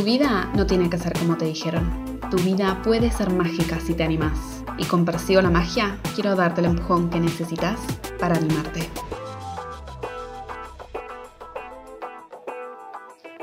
[0.00, 2.18] Tu vida no tiene que ser como te dijeron.
[2.30, 4.64] Tu vida puede ser mágica si te animas.
[4.78, 7.78] Y con Persigo la Magia quiero darte el empujón que necesitas
[8.18, 8.88] para animarte.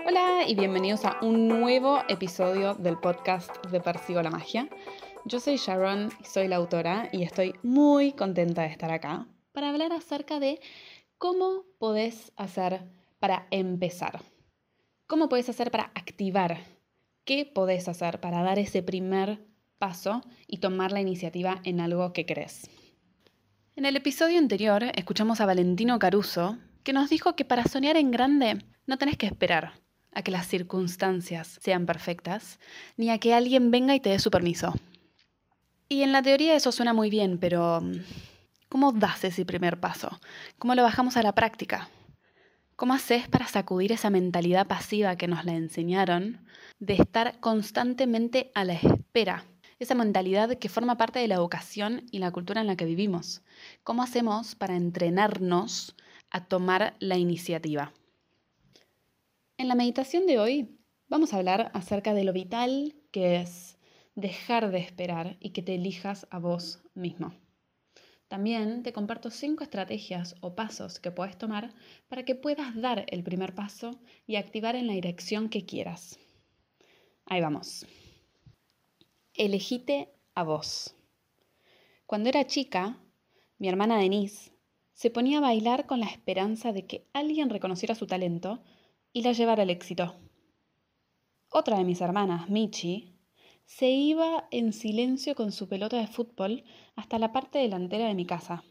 [0.08, 4.68] Hola y bienvenidos a un nuevo episodio del podcast de Persigo la Magia.
[5.26, 9.94] Yo soy Sharon, soy la autora y estoy muy contenta de estar acá para hablar
[9.94, 10.60] acerca de
[11.20, 12.82] cómo podés hacer
[13.20, 14.24] para empezar.
[15.08, 16.66] ¿Cómo puedes hacer para activar?
[17.24, 19.40] ¿Qué podés hacer para dar ese primer
[19.80, 22.70] paso y tomar la iniciativa en algo que crees?
[23.78, 28.12] En el episodio anterior escuchamos a Valentino Caruso que nos dijo que para soñar en
[28.12, 29.80] grande no tenés que esperar
[30.14, 32.60] a que las circunstancias sean perfectas,
[32.98, 34.74] ni a que alguien venga y te dé su permiso.
[35.88, 37.82] Y en la teoría eso suena muy bien, pero
[38.68, 40.20] ¿cómo das ese primer paso?
[40.60, 41.90] ¿Cómo lo bajamos a la práctica?
[42.78, 46.46] ¿Cómo haces para sacudir esa mentalidad pasiva que nos la enseñaron
[46.78, 49.48] de estar constantemente a la espera?
[49.80, 53.42] Esa mentalidad que forma parte de la educación y la cultura en la que vivimos.
[53.84, 55.96] ¿Cómo hacemos para entrenarnos
[56.30, 57.94] a tomar la iniciativa?
[59.58, 63.80] En la meditación de hoy vamos a hablar acerca de lo vital que es
[64.14, 67.34] dejar de esperar y que te elijas a vos mismo.
[68.28, 71.74] También te comparto cinco estrategias o pasos que puedes tomar
[72.10, 76.20] para que puedas dar el primer paso y activar en la dirección que quieras.
[77.26, 77.86] Ahí vamos.
[79.34, 80.94] Elegite a vos.
[82.06, 82.98] Cuando era chica,
[83.60, 84.52] mi hermana Denise
[84.94, 88.62] se ponía a bailar con la esperanza de que alguien reconociera su talento
[89.14, 90.16] y la llevara al éxito.
[91.50, 93.17] Otra de mis hermanas, Michi,
[93.68, 96.64] se iba en silencio con su pelota de fútbol
[96.96, 98.64] hasta la parte delantera de mi casa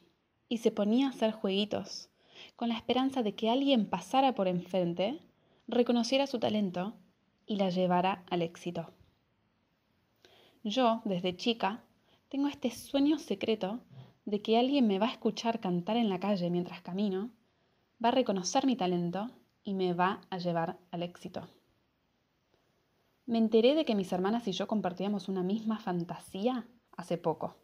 [0.48, 2.08] y se ponía a hacer jueguitos,
[2.56, 5.20] con la esperanza de que alguien pasara por enfrente,
[5.68, 6.94] reconociera su talento
[7.44, 8.90] y la llevara al éxito.
[10.64, 11.84] Yo, desde chica,
[12.30, 13.80] tengo este sueño secreto
[14.24, 17.30] de que alguien me va a escuchar cantar en la calle mientras camino,
[18.02, 19.30] va a reconocer mi talento
[19.62, 21.46] y me va a llevar al éxito.
[23.26, 27.56] Me enteré de que mis hermanas y yo compartíamos una misma fantasía hace poco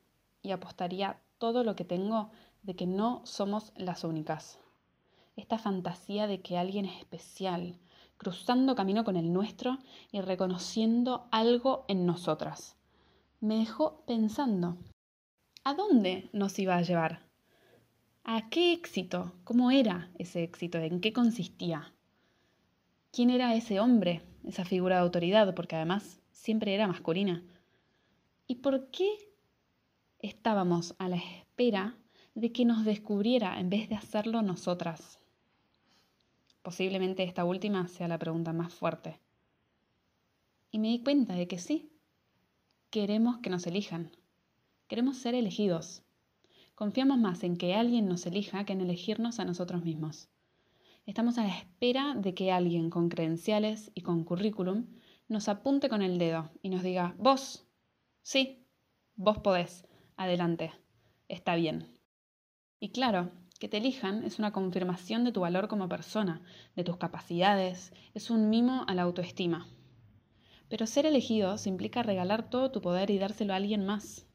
[0.43, 2.31] y apostaría todo lo que tengo
[2.65, 4.59] de que no somos las únicas.
[5.37, 7.79] Esta fantasía de que alguien es especial,
[8.17, 9.79] cruzando camino con el nuestro
[10.11, 12.75] y reconociendo algo en nosotras.
[13.41, 14.77] Me dejó pensando,
[15.63, 17.23] ¿a dónde nos iba a llevar?
[18.25, 19.33] ¿A qué éxito?
[19.45, 20.79] ¿Cómo era ese éxito?
[20.79, 21.95] ¿En qué consistía?
[23.13, 27.43] ¿Quién era ese hombre esa figura de autoridad, porque además siempre era masculina.
[28.47, 29.09] ¿Y por qué
[30.19, 31.97] estábamos a la espera
[32.35, 35.19] de que nos descubriera en vez de hacerlo nosotras?
[36.63, 39.19] Posiblemente esta última sea la pregunta más fuerte.
[40.71, 41.91] Y me di cuenta de que sí,
[42.91, 44.11] queremos que nos elijan,
[44.89, 46.03] queremos ser elegidos.
[46.75, 50.29] Confiamos más en que alguien nos elija que en elegirnos a nosotros mismos.
[51.05, 54.87] Estamos a la espera de que alguien con credenciales y con currículum
[55.27, 57.67] nos apunte con el dedo y nos diga, vos,
[58.23, 58.69] sí,
[59.17, 59.85] vos podés,
[60.17, 60.71] adelante,
[61.29, 61.99] está bien.
[62.79, 66.41] Y claro, que te elijan es una confirmación de tu valor como persona,
[66.77, 69.67] de tus capacidades, es un mimo a la autoestima.
[70.69, 74.29] Pero ser elegidos implica regalar todo tu poder y dárselo a alguien más.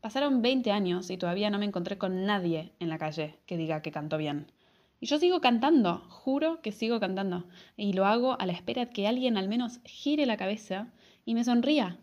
[0.00, 3.82] Pasaron 20 años y todavía no me encontré con nadie en la calle que diga
[3.82, 4.52] que canto bien.
[5.00, 7.44] Y yo sigo cantando, juro que sigo cantando.
[7.76, 10.92] Y lo hago a la espera de que alguien al menos gire la cabeza
[11.24, 11.98] y me sonría.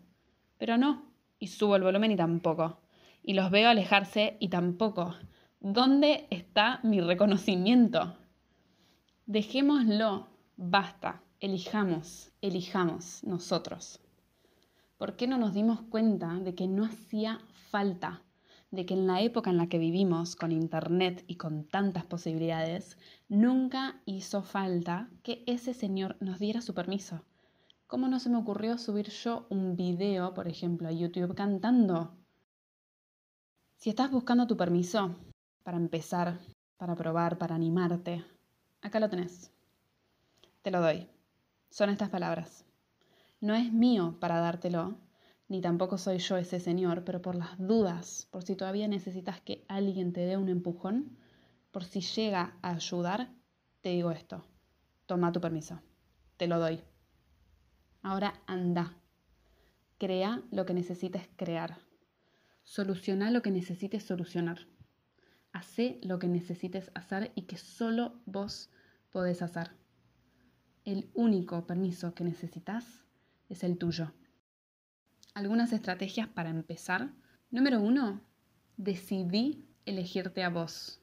[0.58, 1.12] Pero no.
[1.38, 2.80] Y subo el volumen y tampoco.
[3.22, 5.14] Y los veo alejarse y tampoco.
[5.60, 8.16] ¿Dónde está mi reconocimiento?
[9.26, 10.28] Dejémoslo.
[10.56, 11.22] Basta.
[11.40, 12.30] Elijamos.
[12.40, 14.00] Elijamos nosotros.
[14.98, 17.40] ¿Por qué no nos dimos cuenta de que no hacía
[17.70, 18.22] falta
[18.74, 22.98] de que en la época en la que vivimos, con Internet y con tantas posibilidades,
[23.28, 27.22] nunca hizo falta que ese señor nos diera su permiso.
[27.86, 32.16] ¿Cómo no se me ocurrió subir yo un video, por ejemplo, a YouTube cantando?
[33.76, 35.14] Si estás buscando tu permiso
[35.62, 36.40] para empezar,
[36.76, 38.24] para probar, para animarte,
[38.82, 39.52] acá lo tenés.
[40.62, 41.08] Te lo doy.
[41.70, 42.64] Son estas palabras.
[43.40, 44.96] No es mío para dártelo,
[45.48, 49.64] ni tampoco soy yo ese señor, pero por las dudas, por si todavía necesitas que
[49.68, 51.18] alguien te dé un empujón,
[51.70, 53.30] por si llega a ayudar,
[53.80, 54.44] te digo esto.
[55.06, 55.82] Toma tu permiso.
[56.36, 56.80] Te lo doy.
[58.02, 58.96] Ahora anda.
[59.98, 61.78] Crea lo que necesites crear.
[62.62, 64.66] Soluciona lo que necesites solucionar.
[65.52, 68.70] Hace lo que necesites hacer y que solo vos
[69.10, 69.70] podés hacer.
[70.84, 73.04] el único permiso que necesitas
[73.48, 74.12] es el tuyo.
[75.34, 77.10] Algunas estrategias para empezar.
[77.50, 78.20] Número uno,
[78.76, 81.00] decidí elegirte a vos.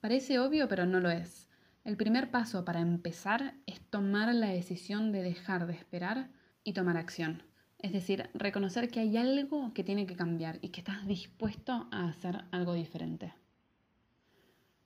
[0.00, 1.50] Parece obvio, pero no lo es.
[1.84, 6.30] El primer paso para empezar es tomar la decisión de dejar de esperar
[6.64, 7.42] y tomar acción.
[7.78, 12.08] Es decir, reconocer que hay algo que tiene que cambiar y que estás dispuesto a
[12.08, 13.34] hacer algo diferente.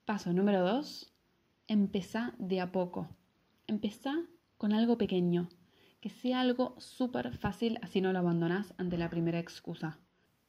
[0.04, 1.14] Paso número dos,
[1.68, 3.08] empezá de a poco.
[3.68, 4.12] Empezá
[4.58, 5.48] con algo pequeño,
[6.00, 9.98] que sea algo súper fácil así no lo abandonás ante la primera excusa.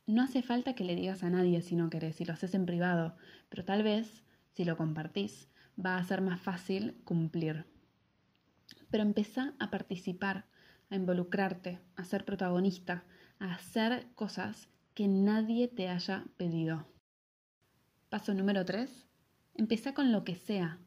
[0.08, 2.66] No hace falta que le digas a nadie si no querés, si lo haces en
[2.66, 3.16] privado,
[3.50, 5.50] pero tal vez, si lo compartís,
[5.84, 7.66] va a ser más fácil cumplir.
[8.90, 10.46] Pero empezá a participar,
[10.90, 13.04] a involucrarte, a ser protagonista,
[13.40, 16.88] a hacer cosas que nadie te haya pedido.
[18.10, 19.08] Paso número 3.
[19.56, 20.80] Empezá con lo que sea.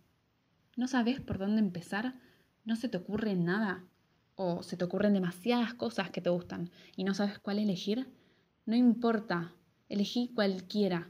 [0.76, 2.20] ¿No sabes por dónde empezar?
[2.64, 3.84] ¿No se te ocurre nada?
[4.36, 8.08] ¿O se te ocurren demasiadas cosas que te gustan y no sabes cuál elegir?
[8.66, 9.54] No importa,
[9.88, 11.08] elegí cualquiera.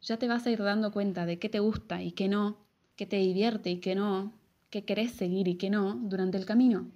[0.00, 2.66] Ya te vas a ir dando cuenta de qué te gusta y qué no,
[2.96, 4.32] qué te divierte y qué no,
[4.70, 6.90] qué querés seguir y qué no durante el camino.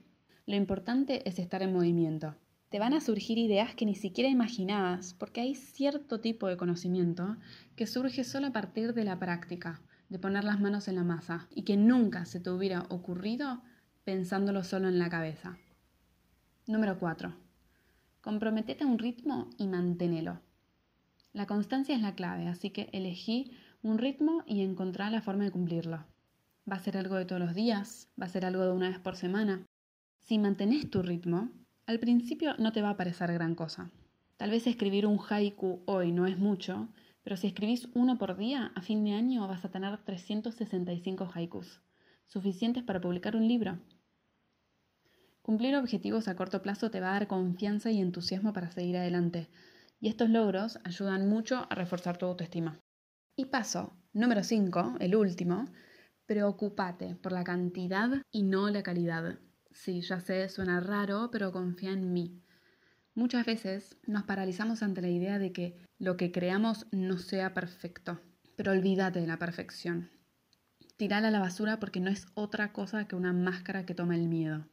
[0.46, 2.34] Lo importante es estar en movimiento.
[2.70, 7.36] Te van a surgir ideas que ni siquiera imaginabas, porque hay cierto tipo de conocimiento
[7.76, 11.48] que surge solo a partir de la práctica, de poner las manos en la masa,
[11.54, 13.62] y que nunca se te hubiera ocurrido
[14.04, 15.56] pensándolo solo en la cabeza.
[16.68, 17.34] Número 4.
[18.20, 20.38] Comprometete a un ritmo y manténelo.
[21.32, 25.50] La constancia es la clave, así que elegí un ritmo y encontrá la forma de
[25.50, 26.04] cumplirlo.
[26.70, 28.98] Va a ser algo de todos los días, va a ser algo de una vez
[28.98, 29.64] por semana,
[30.20, 31.48] si mantenés tu ritmo,
[31.86, 33.90] al principio no te va a parecer gran cosa.
[34.36, 36.88] Tal vez escribir un haiku hoy no es mucho,
[37.22, 41.80] pero si escribís uno por día, a fin de año vas a tener 365 haikus,
[42.26, 43.78] suficientes para publicar un libro.
[45.48, 49.48] Cumplir objetivos a corto plazo te va a dar confianza y entusiasmo para seguir adelante,
[49.98, 52.78] y estos logros ayudan mucho a reforzar tu autoestima.
[53.34, 55.64] Y paso número 5, el último,
[56.26, 59.38] preocúpate por la cantidad y no la calidad.
[59.72, 62.42] Sí, ya sé, suena raro, pero confía en mí.
[63.14, 68.20] Muchas veces nos paralizamos ante la idea de que lo que creamos no sea perfecto,
[68.54, 70.10] pero olvídate de la perfección.
[70.98, 74.28] Tirala a la basura porque no es otra cosa que una máscara que toma el
[74.28, 74.66] miedo.